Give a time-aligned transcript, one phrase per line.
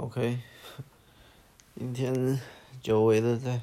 [0.00, 0.40] OK，
[1.76, 2.40] 今天
[2.80, 3.60] 久违的在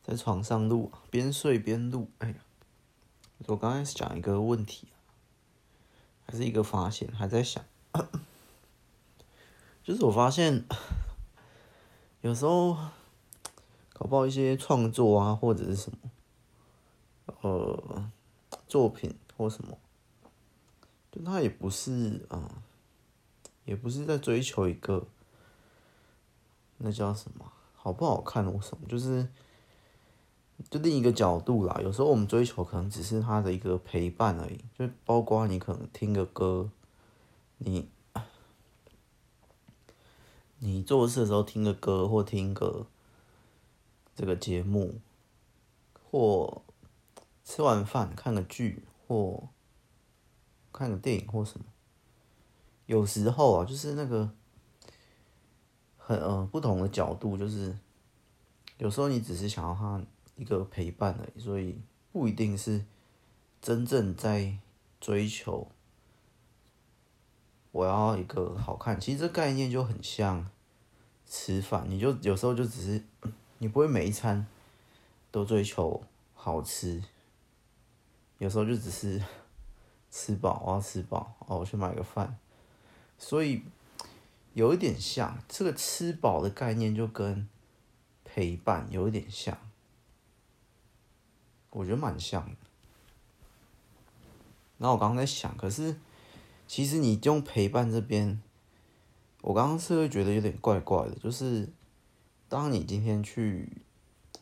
[0.00, 2.08] 在床上录，边睡边录。
[2.18, 2.36] 哎呀，
[3.46, 4.86] 我刚开始讲一个问题，
[6.24, 7.64] 还是一个发现，还在想，
[9.82, 10.64] 就是我发现
[12.20, 12.74] 有时候
[13.92, 15.98] 搞不好一些创作啊，或者是什么
[17.40, 18.08] 呃
[18.68, 19.76] 作品或什么，
[21.10, 22.62] 就它也不是啊。
[23.68, 25.06] 也不是在追求一个，
[26.78, 29.28] 那叫什么好不好看或什么，就是
[30.70, 31.78] 就另一个角度啦。
[31.82, 36.70] 有时候我们追求可能只是他的一个陪伴而已，就包括你可能听个歌，
[37.58, 37.90] 你
[40.60, 42.86] 你做事的时候听个歌或听个
[44.16, 44.98] 这个节目，
[46.10, 46.62] 或
[47.44, 49.50] 吃完饭看个剧或
[50.72, 51.66] 看个电影或什么。
[52.88, 54.30] 有时候啊，就是那个
[55.98, 57.76] 很呃不同的角度，就是
[58.78, 60.02] 有时候你只是想要他
[60.36, 61.78] 一个陪伴而已，所以
[62.10, 62.82] 不一定是
[63.60, 64.56] 真正在
[64.98, 65.70] 追求
[67.72, 68.98] 我要一个好看。
[68.98, 70.48] 其实这概念就很像
[71.26, 73.04] 吃饭，你就有时候就只是
[73.58, 74.46] 你不会每一餐
[75.30, 77.04] 都追求好吃，
[78.38, 79.22] 有时候就只是
[80.10, 82.38] 吃饱，我要吃饱哦，我去买个饭。
[83.18, 83.62] 所以
[84.54, 87.48] 有一点像这个吃饱的概念，就跟
[88.24, 89.58] 陪伴有一点像，
[91.70, 92.56] 我觉得蛮像的。
[94.78, 95.96] 然后我刚刚在想，可是
[96.66, 98.40] 其实你用陪伴这边，
[99.42, 101.68] 我刚刚是会觉得有点怪怪的，就是
[102.48, 103.82] 当你今天去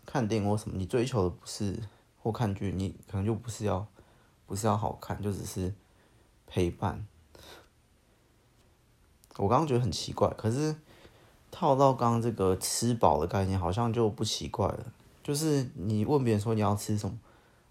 [0.04, 1.82] 看电影或什么，你追求的不是
[2.18, 3.86] 或看剧，你可能就不是要
[4.46, 5.74] 不是要好看，就只是
[6.46, 7.06] 陪伴。
[9.38, 10.74] 我刚刚觉得很奇怪，可是
[11.50, 14.86] 套到刚刚这个吃饱的概念，好像就不奇怪了。
[15.22, 17.18] 就是你问别人说你要吃什么，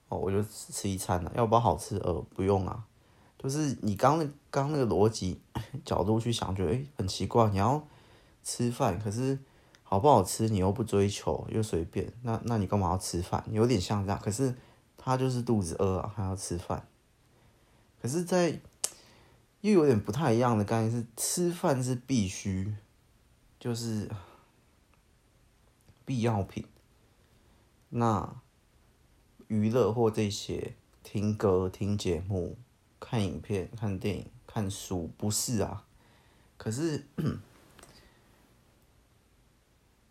[0.09, 1.97] 哦，我就吃一餐了，要不好吃？
[1.97, 2.83] 呃，不用啊。
[3.37, 5.39] 就是你刚那刚那个逻辑
[5.85, 7.49] 角度去想，觉得诶很奇怪。
[7.49, 7.81] 你要
[8.43, 9.37] 吃饭，可是
[9.83, 13.43] 好不好吃你又不追求，又随便，那那你干嘛要吃饭？
[13.51, 14.53] 有点像这样，可是
[14.97, 16.87] 他就是肚子饿啊，还要吃饭。
[18.01, 18.59] 可是，在
[19.65, 22.75] 又有点不太一样的概念是，吃饭是必须，
[23.59, 24.07] 就是
[26.05, 26.63] 必要品。
[27.89, 28.41] 那
[29.47, 32.59] 娱乐或这些听歌、听节目、
[32.99, 35.85] 看影片、看电影、看书，不是啊。
[36.57, 37.05] 可是，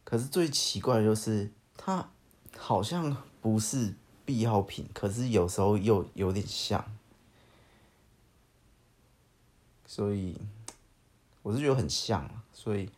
[0.03, 2.11] 可是最奇怪的就是，它
[2.57, 3.95] 好像不是
[4.25, 6.94] 必要品，可是有时候又有点像。
[9.95, 10.37] 所以，
[11.41, 12.91] 我是觉得很像，所以，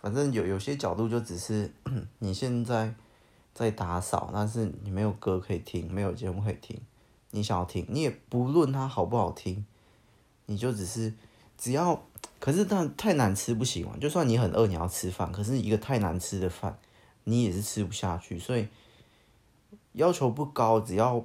[0.00, 1.72] 反正有有些角度就只是
[2.18, 2.92] 你现在
[3.54, 6.80] 在打扫，但是你没有歌可以听，没有节目可以听，
[7.30, 9.64] 你想要听，你也不论它好不好听，
[10.46, 11.14] 你就只是
[11.56, 12.02] 只要，
[12.40, 16.76] 可是但太难吃不行嘛，就算你很饿，你要吃饭，可是一个太难吃的饭，
[17.22, 18.66] 你也是吃不下去，所以
[19.92, 21.24] 要求不高，只要。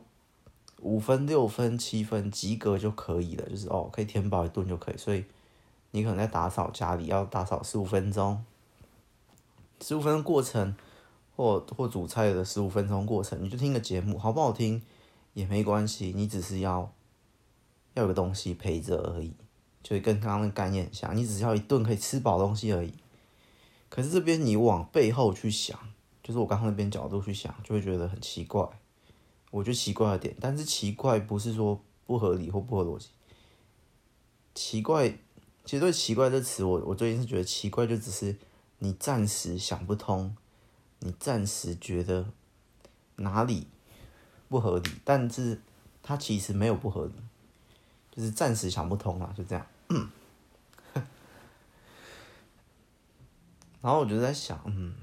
[0.82, 4.98] 五分、六分、七分及格就可以了，就是哦，可以填饱一顿就可以。
[4.98, 5.26] 所以
[5.92, 8.44] 你可能在打扫家里要打扫十五分钟，
[9.82, 10.76] 十五分钟过程，
[11.36, 14.82] 或或煮菜的十五分钟过程，你就听个节目，好不好听
[15.34, 16.92] 也没关系，你只是要
[17.96, 19.34] 要有个东西陪着而已，
[19.84, 22.94] 就跟刚刚的概念很像，你只要一顿可以吃饱东西而已。
[23.90, 25.78] 可是这边你往背后去想，
[26.24, 28.68] 就是我刚刚那边角度去想，就会觉得很奇怪。
[29.52, 33.08] 我觉得奇怪的点，但是奇怪不是说不合理或不合逻辑。
[34.54, 35.10] 奇怪，
[35.66, 38.36] 其实对“奇怪”这词，我我最近是觉得奇怪，就只是
[38.78, 40.36] 你暂时想不通，
[41.00, 42.32] 你暂时觉得
[43.16, 43.68] 哪里
[44.50, 45.62] 不合理，但是
[46.04, 47.14] 它其实没有不合理，
[48.12, 49.66] 就是暂时想不通啊，就这样。
[53.82, 54.94] 然后我就在想，嗯，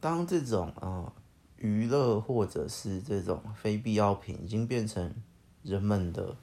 [0.00, 1.12] 当这种啊。
[1.58, 5.14] 娱乐或者是这种非必要品已经变成
[5.62, 6.36] 人们的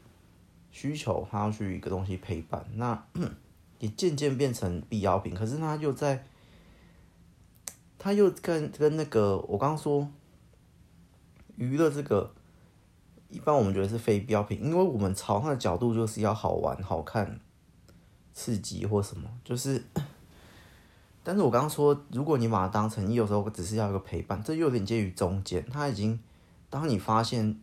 [0.72, 3.06] 需求，他要去一个东西陪伴，那
[3.80, 5.36] 也渐渐变成必要品。
[5.36, 6.26] 可是他又在，
[8.00, 10.10] 他又跟跟那个我刚说
[11.56, 12.34] 娱乐这个，
[13.30, 17.40] 一般我们觉得是非必要品，因为我们朝他的角度就是要好玩、好看、
[18.34, 19.84] 刺激或什么，就是。
[21.24, 25.66] 但是我刚刚说，如果你把它当成你有时候只是要一个陪伴，这又有点介于中间。
[25.70, 26.20] 他已经，
[26.70, 27.58] 当你发现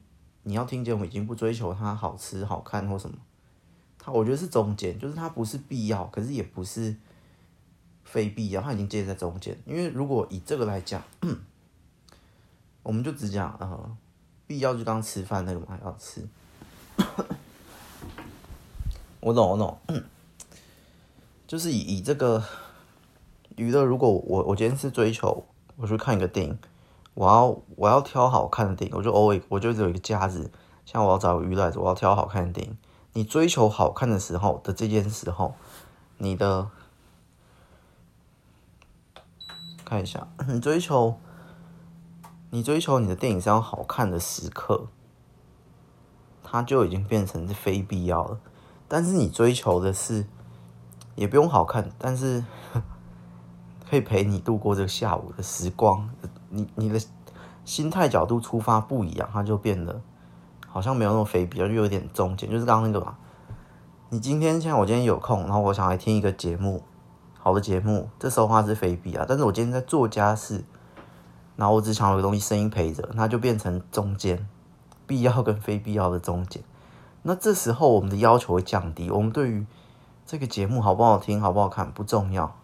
[0.44, 3.16] 你要听见，我已经不追求它好吃好看或什么，
[3.98, 6.96] 他我觉得是中间，就是它不是必要，可是也不是
[8.02, 9.54] 非必要，它已经介在中间。
[9.66, 11.02] 因为如果以这个来讲，
[12.82, 13.96] 我们就只讲呃，
[14.46, 16.26] 必要就当吃饭那个嘛，要吃。
[19.20, 19.78] 我懂，我懂，
[21.46, 22.42] 就是以以这个
[23.60, 25.44] 娱乐，如果我我今天是追求
[25.76, 26.58] 我去看一个电影，
[27.12, 30.50] 我要我要挑好看的电影，我就偶尔我就只有一个架子，
[30.86, 32.78] 像我要找娱乐，我要挑好看的电影。
[33.12, 35.54] 你追求好看的时候的这件时候，
[36.16, 36.70] 你的。
[39.84, 41.16] 看一下，你追求，
[42.50, 44.86] 你追求你的电影是要好看的时刻，
[46.44, 48.38] 它就已经变成是非必要了。
[48.86, 50.26] 但是你追求的是，
[51.16, 52.44] 也不用好看，但是
[53.90, 56.08] 可以陪你度过这个下午的时光。
[56.48, 57.00] 你你的
[57.64, 60.00] 心态角度出发不一样，它就变得
[60.68, 62.48] 好像没有那么非必要，就有点中间。
[62.48, 63.16] 就是刚刚那个嘛，
[64.10, 66.82] 你今天像我今天有空，然后我想来听一个节目。
[67.42, 69.24] 好的节目，这时候话是非必要。
[69.24, 70.62] 但是我今天在做家事，
[71.56, 74.46] 然后我只想有个东西声音陪着，那就变成中间
[75.06, 76.62] 必要跟非必要的中间。
[77.22, 79.66] 那这时候我们的要求会降低，我们对于
[80.26, 82.54] 这个节目好不好听、好不好看不重要，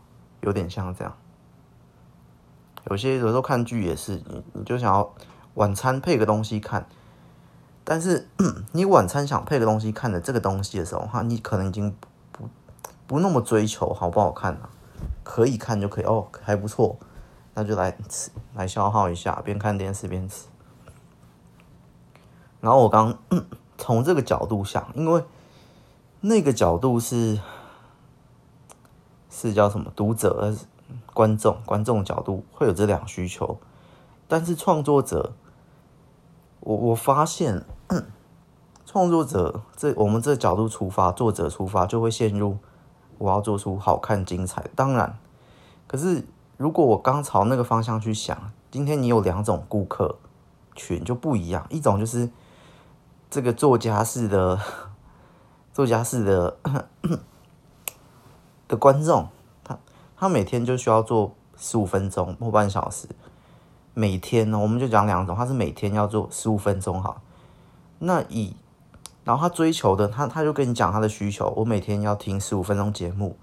[0.47, 1.15] 有点像这样。
[2.89, 5.13] 有些有时候看剧也是，你你就想要
[5.55, 6.87] 晚餐配个东西看，
[7.85, 8.27] 但是
[8.73, 11.95] 你晚餐想配个东西看的这个东西的时候，哈，你可能已经。
[12.33, 12.49] 不
[13.07, 14.69] 不那么追求好不好看啊，
[15.23, 16.99] 可以看就可以哦，还不错，
[17.55, 20.47] 那就来吃，来消耗一下，边看电视边吃。
[22.61, 23.17] 然后我刚
[23.79, 25.25] 从这个角度想，因为
[26.21, 27.39] 那个角度是
[29.39, 29.93] 是叫什么？
[29.95, 30.55] 读者、
[31.13, 33.59] 观众、观众角度会有这两需求，
[34.27, 35.35] 但是创作者，
[36.61, 37.63] 我我发现
[38.87, 42.57] 创作者这我们这角度出发，作者出发就会陷入。
[43.19, 45.19] 我要做出好看精彩，当然，
[45.87, 46.27] 可是
[46.59, 50.17] 如果我刚朝那个方向去想，今天你有两种顾客
[50.75, 52.31] 群就不一样，一种就是
[53.31, 54.59] 这个作家式的
[55.73, 56.59] 作家式的
[58.69, 59.29] 的观众，
[59.65, 59.79] 他
[60.17, 63.09] 他每天就需要做十五分钟或半小时，
[63.95, 67.21] 每天呢，我们就讲两种，他是每天要做十五分钟哈，
[67.99, 68.57] 那以。
[69.25, 71.53] 然后他追求的，他他就跟你讲他的需求。
[71.57, 73.37] 我每天要听十五分钟节目，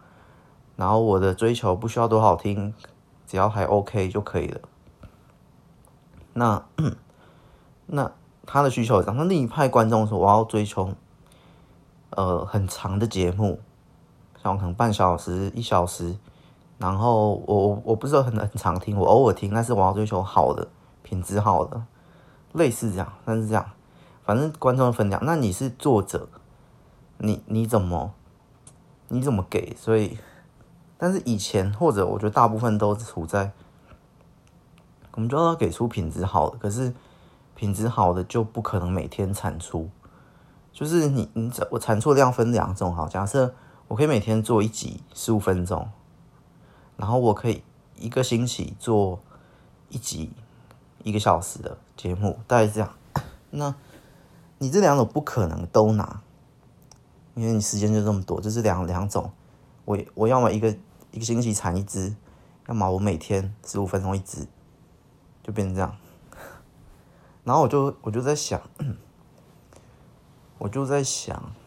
[0.77, 2.73] 然后我的追求不需要多好听，
[3.27, 4.61] 只要还 OK 就可以了。
[6.31, 6.63] 那
[7.87, 8.09] 那
[8.45, 10.93] 他的需求，然后另一派观众说我要追求，
[12.11, 13.59] 呃，很长的节目，
[14.43, 16.15] 像可能半小时、一小时，
[16.77, 20.67] 然后我我不是很很常听，我偶尔听，但是我要追求好的
[21.01, 21.81] 品质好的，
[22.51, 23.65] 类似这样，但是这样。
[24.25, 26.27] 反正观众分享，那你是作者，
[27.17, 28.13] 你你怎么
[29.07, 29.75] 你怎么给？
[29.77, 30.17] 所以，
[30.97, 33.51] 但是以前或者我觉得大部分都处在，
[35.13, 36.93] 我们就要给出品质好的，可是
[37.55, 39.89] 品质好的就不可能每天产出。
[40.71, 43.53] 就是你你我产出量分两种，好，假设
[43.93, 45.87] 我可以每天做一集十五分钟，
[46.97, 47.61] 然后我可以
[47.95, 49.19] 一个星期做
[49.89, 50.31] 一集
[51.03, 52.91] 一个小时的节目，大概是这样。
[53.51, 53.75] 那
[54.57, 56.23] 你这两种不可能都拿，
[57.35, 59.31] 因为你时间就这么多，就是两两种。
[59.85, 60.75] 我我要么一个
[61.11, 62.15] 一个星期产一只，
[62.67, 64.47] 要么我每天十五分钟一只，
[65.43, 65.95] 就变成这样。
[67.43, 68.59] 然后我就我就在想，
[70.57, 71.53] 我就在想，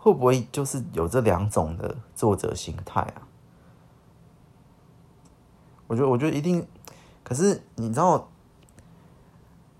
[0.00, 3.22] 会不会就是有这两种的作者心态啊？
[5.86, 6.66] 我觉得我觉得一定，
[7.22, 8.28] 可是你知道，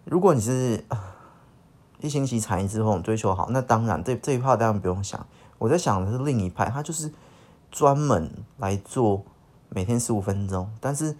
[0.05, 0.85] 如果你是。
[2.03, 5.27] 一星期产一次后，追求好，那当然这这一趴当然不用想。
[5.59, 7.13] 我在想的是另一派，他就是
[7.71, 9.23] 专门来做
[9.69, 11.15] 每天十五分钟，但是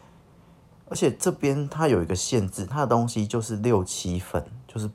[0.89, 4.91] 而且这边他有一个限制，他的东西就是六七分，就是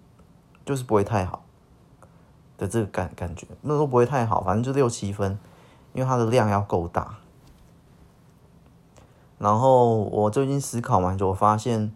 [0.65, 1.44] 就是不会太好
[2.57, 5.37] 的这个感感觉，那都不会太好，反正就六七分，
[5.93, 7.17] 因为它的量要够大。
[9.37, 11.91] 然后我最近思考完之后，发现。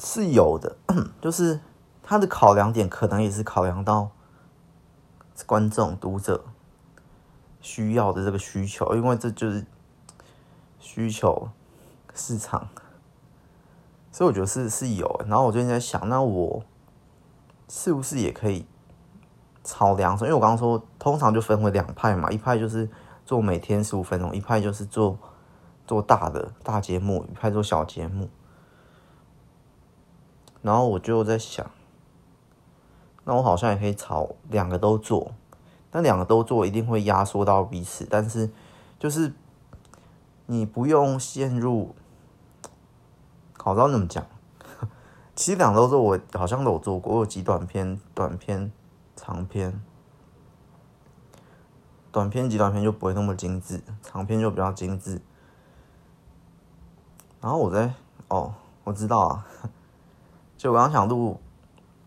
[0.00, 0.76] 是有的，
[1.20, 1.58] 就是
[2.04, 4.12] 他的考量点可能也是考量到
[5.44, 6.44] 观众、读者
[7.60, 9.66] 需要的这个需求，因为这就是
[10.78, 11.48] 需求
[12.14, 12.68] 市场，
[14.12, 15.20] 所以我觉得是是有。
[15.26, 16.62] 然后我最近在想，那我
[17.68, 18.64] 是不是也可以
[19.62, 20.26] 炒两种？
[20.26, 22.88] 因为我刚刚说，通常就分为两派嘛，一派就是
[23.24, 25.18] 做每天十五分钟，一派就是做
[25.86, 28.30] 做大的大节目，一派做小节目。
[30.62, 31.70] 然后我就在想，
[33.24, 35.32] 那我好像也可以炒两个都做，
[35.90, 38.50] 但两个都做一定会压缩到彼此，但是
[38.98, 39.32] 就是
[40.46, 41.94] 你不用陷入，
[43.58, 44.26] 好，知道怎么讲？
[45.38, 48.72] 其实两个都做，我好像都有做过，我有几短篇、短篇、
[49.14, 49.80] 长篇。
[52.10, 55.22] 短篇集短篇就不会那么精致，长篇就比较精致。
[57.40, 57.94] 然后我在
[58.26, 58.52] 哦，
[58.82, 59.46] 我知道啊，
[60.58, 61.38] 就我刚刚想录，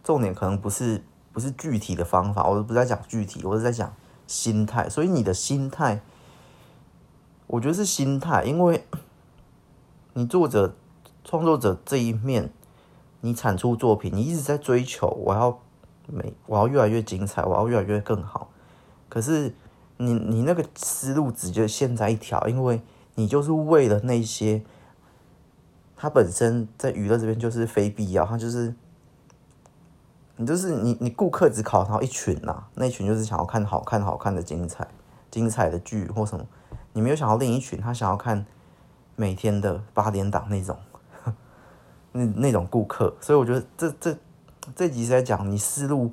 [0.04, 3.94] 重点可能不是不是具体的方法，我不是在讲具体，我是在讲
[4.28, 4.90] 心态。
[4.90, 6.02] 所以你的心态，
[7.48, 8.86] 我觉得是心态，因为
[10.16, 10.76] 你作者
[11.24, 12.52] 创作者这一面，
[13.22, 15.58] 你产出作品，你一直在追求，我要
[16.08, 18.50] 美，我要越来越精彩，我要越来越更好。
[19.08, 19.54] 可是
[19.98, 22.82] 你你那个思路只就现在一条，因为
[23.16, 24.62] 你就是为了那些。
[26.04, 28.74] 它本身在娱乐这边就是非必要，它就是
[30.36, 34.88] 你就是你你顾客只考到一群呐、啊，那群就是想要看好看好看的精彩
[35.30, 36.44] 精彩的剧或什么，
[36.94, 38.44] 你没有想到另一群他想要看
[39.16, 40.75] 每天的八点档那种
[42.12, 44.18] 那那种顾客，所以我觉得这这
[44.75, 46.12] 这集在讲你思路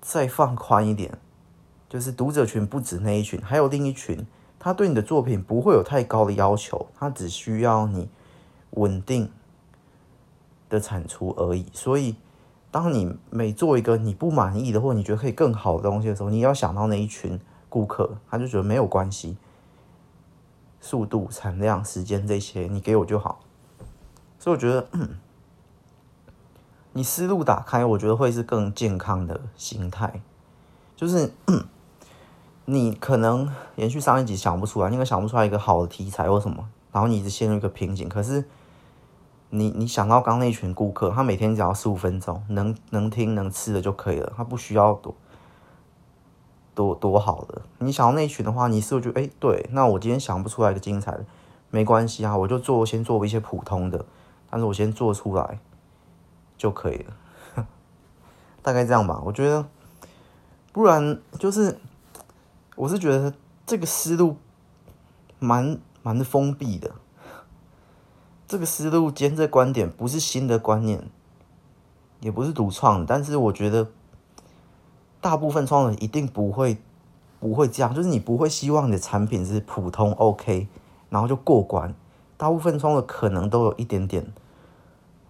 [0.00, 1.16] 再放宽一点，
[1.88, 4.26] 就是读者群不止那一群，还有另一群，
[4.58, 8.08] 他对你的作品不会有太高的要求，他只需要你。
[8.76, 9.30] 稳定
[10.70, 12.16] 的产出而已，所以
[12.70, 19.36] 当你每做一个你不满意的，或你觉得可以更好的东西的时候，你要想到那一群顾客，他就觉得没有关系，
[20.80, 23.40] 速度、产量、时间这些你给我就好。
[24.38, 24.88] 所以我觉得
[26.92, 30.20] 你思路打开，我觉得会是更健康的心态。
[30.96, 31.32] 就是
[32.66, 38.44] 你可能延续上一集想不出来，因为想不出来一个好的题材或什么，然后你一直陷入一个瓶颈，可是。
[39.54, 45.14] 你你想到刚那群顾客，他每天只要十五分钟，能能听能吃的就可以了，他不需要多
[46.74, 47.60] 多多好的。
[47.76, 51.26] 你想到那群的话，你是不是觉得哎，对，那我今天想不出来一个精彩的，
[51.68, 54.02] 没关系啊，我就做先做一些普通的，
[54.48, 55.58] 但是我先做出来
[56.62, 57.66] 就可以了，
[58.62, 59.20] 大概这样吧。
[59.24, 59.66] 我觉得，
[60.70, 61.80] 不然就是
[62.76, 63.34] 我是觉得
[63.66, 64.36] 这个思路
[65.40, 66.92] 蛮蛮封闭的。
[68.46, 71.10] 这个思路兼这观点不是新的观念，
[72.20, 73.88] 也不是独创，但是我觉得
[75.20, 76.78] 大部分创作者一定不会
[77.40, 80.68] 不会这样，就是你不会希望你的产品是普通 OK，
[81.10, 81.92] 然后就过关。
[82.36, 84.32] 大部分创作可能都有一点点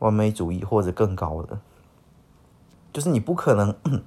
[0.02, 1.59] 完美主义或者更高的，
[2.92, 3.75] 就是你不可能。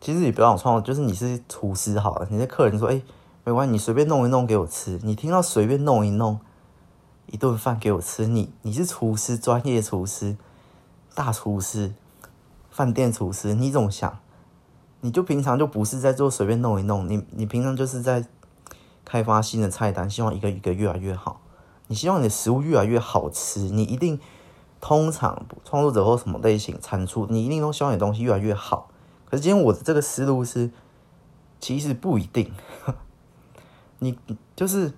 [0.00, 3.00] 其实你不要创造，就是你是厨师好了，你的客人说：“哎，
[3.44, 6.40] 没关系，你随便弄一弄给我吃。”你听到随便弄一弄。
[7.26, 10.36] 一顿饭给我吃，你你是厨师，专业厨师，
[11.14, 11.94] 大厨师，
[12.70, 14.18] 饭店厨师，你怎么想？
[15.00, 18.26] 你就平常就不是在做随便弄一弄，你你平常就是在
[19.06, 21.40] 开发新的菜单，希望一个一个越来越好。
[21.86, 24.18] 你希望你的食物越来越好吃，你一定
[24.80, 28.88] 通常创作者或什么类型产出，你一定都希望你的东西越来越好。
[29.24, 30.70] 可是今天我的这个思路是，
[31.60, 32.52] 其实不一定，
[34.00, 34.18] 你
[34.56, 34.92] 就是。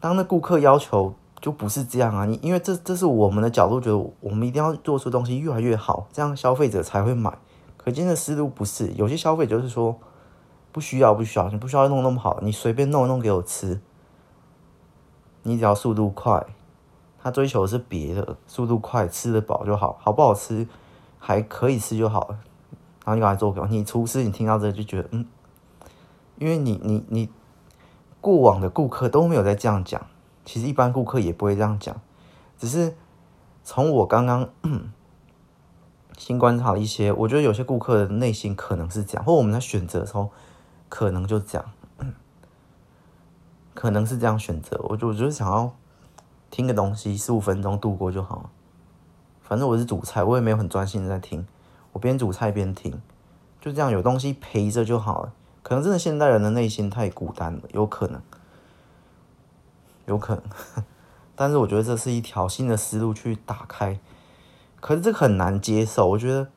[0.00, 7.36] 当那顾客要求就不是这样啊，你因为这这是我们的角度，觉得我们一定要做出东西越来越好，这样消费者才会买。
[7.76, 9.98] 可今天的思路不是，有些消费者就是说
[10.70, 13.80] 不需要不需要，你不需要弄那么好，你随便弄一弄给我吃，
[15.42, 16.46] 你只要速度快。
[17.22, 20.66] 他追求的是别的，速度快，吃得饱就好，好不好吃
[21.18, 22.28] 还可以吃就好。
[22.30, 25.26] 然后你把它做给我，你厨师你听到这就觉得嗯，
[26.38, 27.28] 因为你你你。
[28.20, 30.04] 过往的顾客都没有在这样讲，
[30.44, 31.98] 其实一般顾客也不会这样讲，
[32.58, 32.96] 只是
[33.62, 34.48] 从我刚刚
[36.18, 40.30] 新观察一些，我觉得有些顾客的内心可能是这样，或我们在选择的时候
[40.88, 41.70] 可能就这样，
[43.78, 44.76] 可能是这样选择。
[44.88, 45.72] 我就我就是想要
[46.50, 48.50] 听个东西，十五分钟度过就好，
[49.40, 51.46] 反正我是煮菜，我也没有很专心的在听，
[51.92, 53.00] 我边煮菜边听，
[53.60, 55.32] 就这样有东西陪着就好了。
[55.62, 58.20] 可能真的现代人的内心太孤单了，有可能，
[60.06, 60.42] 有可能，
[61.36, 64.00] 但是我觉得这是一条新的思路去打开，
[64.80, 66.08] 可是这个很难接受。
[66.08, 66.48] 我觉得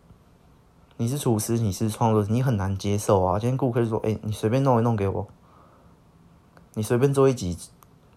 [0.97, 3.37] 你是厨师，你是创作者，你很难接受啊。
[3.37, 5.27] 今天顾客就说：“哎，你随便弄一弄给我，
[6.73, 7.57] 你随便做一集，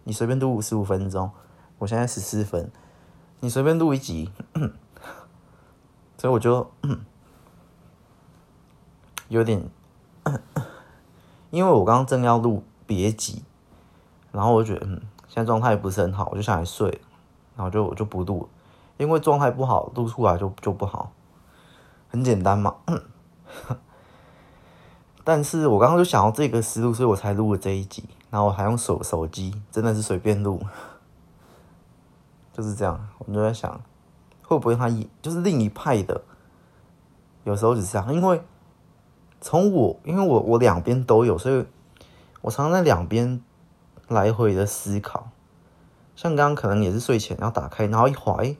[0.05, 1.31] 你随便录十五分钟，
[1.79, 2.71] 我现在十四分，
[3.41, 4.31] 你随便录一集。”
[6.17, 6.71] 所以我就
[9.29, 9.69] 有点。
[11.51, 13.45] 因为我刚刚正要录别集，
[14.33, 17.01] 然后我就觉得嗯，现在状态不是很好，我就想来睡，
[17.55, 18.49] 然后就我就不录，
[18.97, 21.13] 因为状态不好，录出来就就不好，
[22.09, 22.75] 很简单嘛。
[25.23, 28.05] 但是我刚刚就想到这个思路，所以我才录了这一集。
[28.35, 30.61] 然后我还用手手机，真的是随便录，
[32.53, 33.09] 就是这样。
[33.19, 33.81] 我就在想，
[34.43, 36.21] 会不会他一就是另一派的，
[37.45, 38.13] 有时候只是这样。
[38.13, 38.43] 因为
[39.41, 41.65] 从我，因为我我两边都有，所以
[42.41, 43.41] 我常常在两边
[44.09, 45.29] 来回的思考。
[46.17, 48.57] 像刚刚可能也是睡前要打开，然后一划，哎，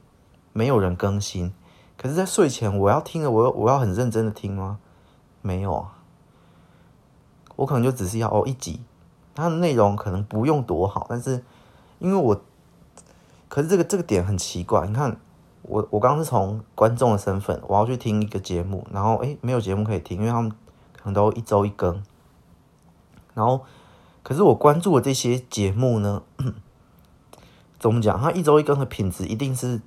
[0.53, 1.53] 没有人更新。
[1.99, 4.79] 可是，在睡前我要听的，我要我要很认真的听吗？
[5.43, 5.99] 没有啊。
[7.57, 8.81] 我可能就只是要哦一集，
[9.35, 11.43] 它的内容可能不用多好，但是
[11.99, 12.41] 因为我，
[13.49, 14.87] 可是这个这个点很奇怪。
[14.87, 15.17] 你看，
[15.63, 20.51] 我我刚刚是从观众的身份，我要去听一个节目，然后诶没有节目可以听，因为他们
[20.97, 22.03] 可能都一周一更。
[23.35, 23.63] 然后，
[24.23, 26.23] 可是我关注的这些节目呢，
[27.81, 28.21] 怎么讲？
[28.21, 29.81] 它一周一更的品质一定是，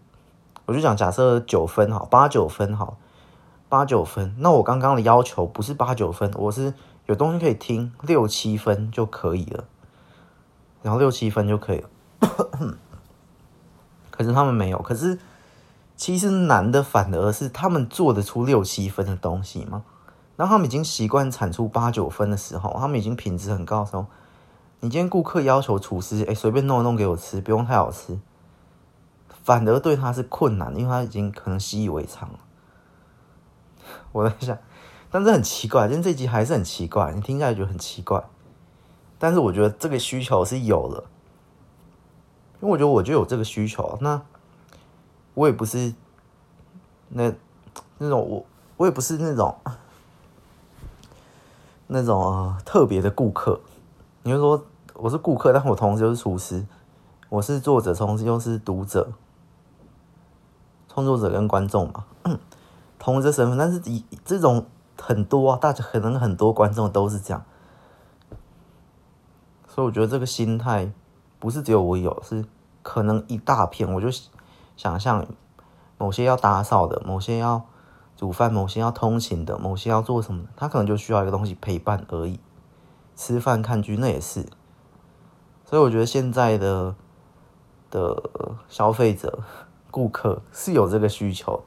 [0.65, 2.97] 我就讲假设九分好，八九分好，
[3.69, 4.35] 八九分。
[4.39, 6.73] 那我刚刚的要求不是八九分，我是。
[7.07, 9.63] 有东西可以听，六七分就可以了，
[10.81, 11.89] 然后六七分就可以了。
[14.11, 15.17] 可是他们没有，可是
[15.95, 19.83] 其实难的反而是他们做得出六七分的东西吗？
[20.35, 24.05] 然后他们已经习惯产出八九分的时候，他们已经品质很高的时候，
[24.81, 28.19] 你今天顾客要求厨师，哎，随便弄一弄给我吃，不用太好吃，
[29.43, 32.39] 反而对他是困难，因为他已经可能习以为常了。
[34.11, 34.57] 我在想。
[35.09, 38.23] 但是很奇怪，今天这集还是很奇怪，你听起来觉得很奇怪。
[39.17, 41.05] 但是我觉得这个需求是有了，
[42.61, 43.97] 因为我觉得我就有这个需求。
[44.01, 44.21] 那
[45.33, 45.93] 我也不是
[47.09, 47.33] 那
[47.97, 48.45] 那种我
[48.75, 49.55] 我也不是那种
[51.87, 53.61] 那种呃特别的顾客。
[54.23, 56.65] 你就说我是顾客，但我同时又是厨师，
[57.29, 59.09] 我是作者，同时又是读者、
[60.89, 62.05] 创作者跟观众嘛，
[62.99, 63.57] 同一个身份。
[63.57, 64.65] 但是以这种。
[65.07, 67.45] 很多啊，大家可能很多观众都是这样，
[69.65, 70.91] 所以我觉得这个心态
[71.39, 72.43] 不是只有我有，是
[72.83, 73.89] 可能一大片。
[73.93, 74.09] 我就
[74.75, 75.25] 想象
[75.97, 77.63] 某些要打扫的，某些要
[78.17, 82.41] 煮饭，某些要通勤的，某些要做什么，他可能就需要一个东西陪伴而已。
[83.15, 84.45] 吃饭看剧那也是，
[85.63, 86.93] 所以我觉得现在的
[87.89, 88.21] 的
[88.67, 89.39] 消费者
[89.89, 91.63] 顾客是有这个需求。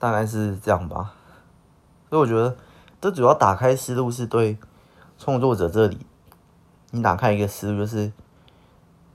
[0.00, 1.12] 大概是这样吧，
[2.08, 2.56] 所以我觉得
[3.02, 4.56] 这主要打开思路是对
[5.18, 5.98] 创作者这里，
[6.90, 8.10] 你打开一个思路就是，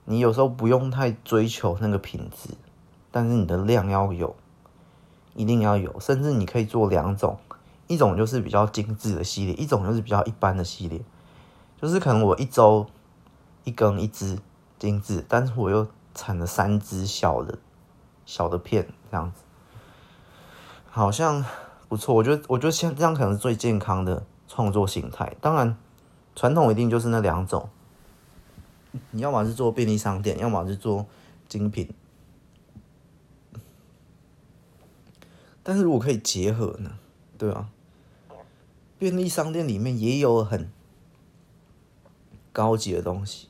[0.04, 2.50] 你有时候不用太追求那个品质，
[3.10, 4.36] 但是你的量要有，
[5.34, 7.36] 一定要有，甚至你可以做两种，
[7.88, 11.02] 一种就是比较精致的系列，一种就是比较一般的系列，
[11.82, 12.86] 就是可能我一周
[13.64, 14.38] 一更一支
[14.78, 17.58] 精致，但是我又产了三支小的
[18.24, 19.42] 小的片这样子。
[20.96, 21.44] 好像
[21.90, 25.36] 不错，我觉得，我觉得像这样可能是最健康的创作形态。
[25.42, 25.76] 当然，
[26.34, 27.68] 传统一定就是那两种，
[29.10, 31.04] 你要么是做便利商店，要么是做
[31.50, 31.92] 精品。
[35.62, 36.98] 但是如果可以结合呢？
[37.36, 37.68] 对啊？
[38.98, 40.70] 便利商店里面也有很
[42.54, 43.48] 高级的东西，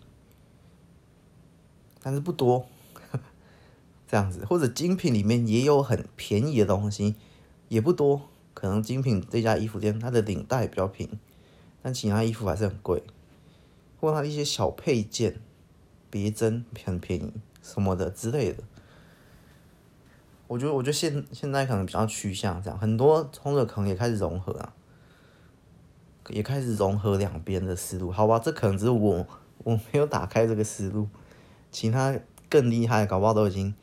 [2.02, 2.66] 但是不多，
[4.09, 7.14] 这样子，或者精品里面也有很便宜的东西。
[7.68, 11.18] 也不多，可能精品这家衣服店它的领带比较平，
[11.83, 13.02] 但其他衣服还是很贵，
[14.00, 15.40] 或者它一些小配件、
[16.09, 18.62] 别针很便宜什么的之类的。
[20.48, 24.72] 我觉得，我觉得现现在可能比较趋向这样，很多冲着可能也开始融合啊，
[26.29, 28.12] 也开始融合两边的思路。
[28.12, 29.26] 好吧，这可能只是我
[29.64, 31.09] 我没有打开这个思路，
[31.72, 32.16] 其他
[32.48, 33.74] 更厉害的搞不好都已经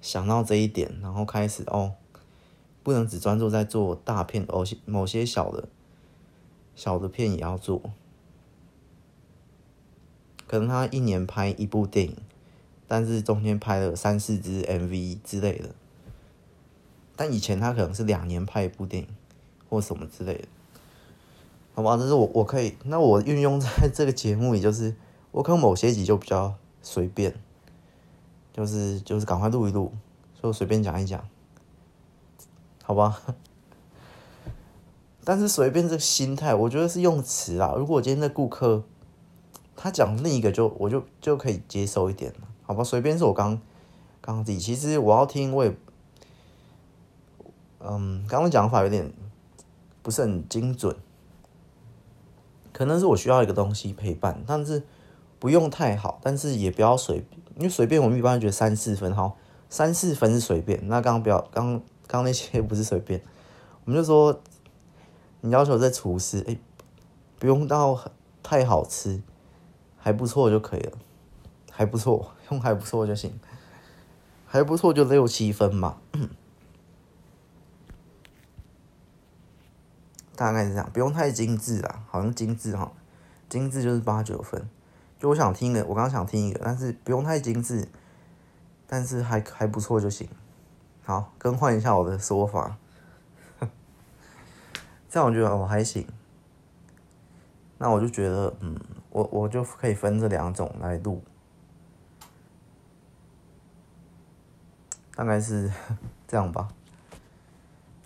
[0.00, 1.94] 想到这一点，然后开始哦。
[2.82, 5.68] 不能只专注在做大片，某些某些小的、
[6.74, 7.80] 小的片也要做。
[10.46, 12.16] 可能他一年拍一部电影，
[12.86, 15.70] 但是中间拍了三四支 MV 之类的。
[17.16, 19.08] 但以前他可能是两年拍一部电影，
[19.68, 20.44] 或什么之类的。
[21.74, 24.94] 好吧，但是我我可以，那我运用在这个节目里，就是
[25.30, 27.34] 我可能某些集就比较随便，
[28.52, 29.90] 就是就是赶快录一录，
[30.42, 31.26] 就随便讲一讲。
[32.92, 33.22] 好吧，
[35.24, 37.72] 但是随便这个心态，我觉得是用词啊。
[37.74, 38.84] 如果今天的顾客
[39.74, 42.40] 他讲另一个就，我就就可以接受一点了。
[42.64, 43.58] 好吧，随便是我刚
[44.20, 45.74] 刚自己，其实我要听，我也
[47.80, 49.10] 嗯，刚刚讲法有点
[50.02, 50.94] 不是很精准，
[52.74, 54.82] 可能是我需要一个东西陪伴，但是
[55.38, 57.24] 不用太好，但是也不要随，
[57.56, 59.38] 因为随便我们一般觉得三四分好，
[59.70, 60.86] 三四分是随便。
[60.88, 61.80] 那刚刚不要刚。
[62.06, 63.22] 刚那些不是随便，
[63.84, 64.40] 我们就说
[65.40, 66.58] 你要求这厨师，哎、
[67.38, 67.98] 不用到
[68.42, 69.22] 太好吃，
[69.98, 70.98] 还不错就可以了，
[71.70, 73.38] 还不错， 用还不错就行，
[74.46, 75.98] 还不错就六七分嘛，
[80.36, 82.92] 大概是这样，不用太精致啦，好像精致哈，
[83.48, 84.68] 精致就是八九分，
[85.18, 87.88] 就我想听的，我刚刚想听一个，但是不用太精致，
[88.86, 90.28] 但是还还不错就行。
[91.04, 92.78] 好，更换一下我的说法，
[95.10, 96.06] 这样我觉得我还行。
[97.78, 98.78] 那我就觉得，嗯，
[99.10, 101.20] 我我就可以分这两种来录，
[105.16, 105.72] 大概是
[106.28, 106.68] 这样吧。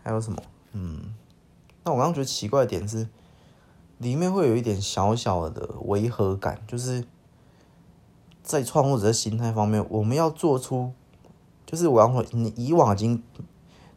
[0.02, 0.42] 还有什么？
[0.72, 1.14] 嗯，
[1.84, 3.06] 那我刚刚觉得奇怪的点是，
[3.98, 7.04] 里面会有一点小小的违和感，就是
[8.42, 10.94] 在创作者的心态方面，我们要做出。
[11.66, 13.20] 就是我要说，你以往已经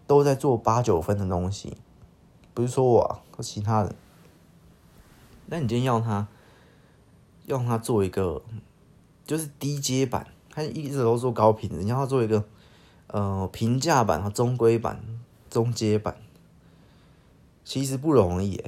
[0.08, 1.78] 都在做八九分的东西，
[2.56, 3.96] 不是说我，和其他人。
[5.46, 6.28] 那你今天要他，
[7.46, 8.42] 要他做一个，
[9.24, 12.44] 就是低阶版，他一直都做高品质，你要他做一个，
[13.06, 15.04] 呃，平价版和中规版、
[15.48, 16.18] 中阶版，
[17.64, 18.64] 其实不容易，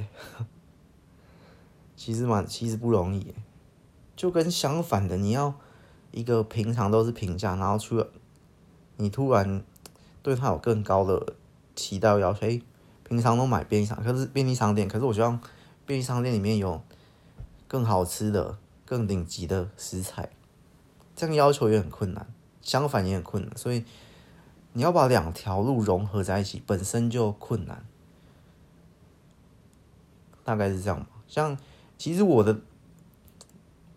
[1.96, 3.34] 其实蛮，其实不容易，
[4.14, 5.54] 就跟相反的，你要
[6.12, 8.06] 一个平常都是平价，然后出了。
[9.02, 9.64] 你突然
[10.22, 11.34] 对他有更高的
[11.74, 12.46] 期待要求，
[13.02, 15.40] 平常都买便利商，可是便利商店，可是我希望
[15.84, 16.80] 便利商店里面有
[17.66, 20.30] 更好吃的、更顶级的食材，
[21.16, 23.84] 这样要求也很困难，相反也很困难，所以
[24.72, 27.84] 你要把两条路融合在一起，本身就困难，
[30.44, 31.08] 大概是这样吧。
[31.26, 31.58] 像
[31.98, 32.60] 其实我的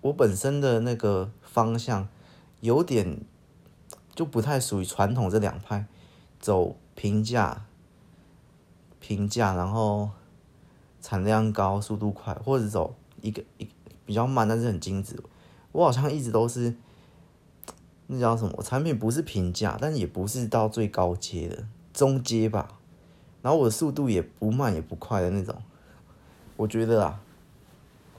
[0.02, 2.08] 我本身的那个方向
[2.62, 3.22] 有点。
[4.15, 5.86] 就不太属于传统这两派，
[6.39, 7.65] 走平价、
[8.99, 10.10] 平价，然后
[11.01, 13.67] 产量高、速度快，或者走一个一
[14.06, 15.21] 比较慢但是很精致。
[15.73, 16.73] 我好像一直都是
[18.08, 18.63] 那叫什么？
[18.63, 22.80] 产品不是平价，但也不是到最高阶的中阶吧。
[23.41, 25.62] 然后我的速度也不慢也不快的那种。
[26.56, 27.19] 我觉得啊，